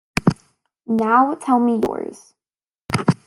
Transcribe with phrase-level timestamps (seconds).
[0.87, 2.33] Now tell me yours.